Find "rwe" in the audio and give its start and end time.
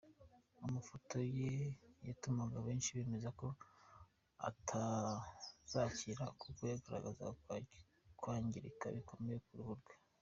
9.81-9.93